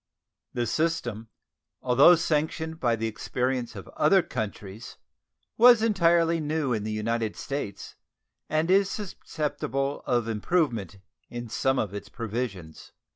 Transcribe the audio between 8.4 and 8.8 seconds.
and